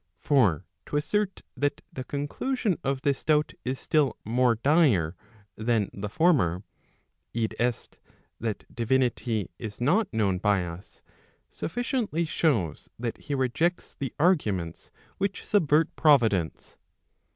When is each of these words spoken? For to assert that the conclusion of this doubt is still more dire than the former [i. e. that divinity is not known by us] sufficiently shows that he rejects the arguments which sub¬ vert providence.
For 0.17 0.65
to 0.87 0.97
assert 0.97 1.43
that 1.55 1.81
the 1.93 2.03
conclusion 2.03 2.75
of 2.83 3.03
this 3.03 3.23
doubt 3.23 3.53
is 3.63 3.79
still 3.79 4.17
more 4.25 4.55
dire 4.55 5.15
than 5.55 5.91
the 5.93 6.09
former 6.09 6.63
[i. 7.35 7.39
e. 7.41 7.47
that 8.39 8.65
divinity 8.73 9.51
is 9.59 9.79
not 9.79 10.11
known 10.11 10.39
by 10.39 10.65
us] 10.65 11.01
sufficiently 11.51 12.25
shows 12.25 12.89
that 12.97 13.19
he 13.19 13.35
rejects 13.35 13.93
the 13.93 14.11
arguments 14.19 14.89
which 15.19 15.43
sub¬ 15.43 15.69
vert 15.69 15.95
providence. 15.95 16.77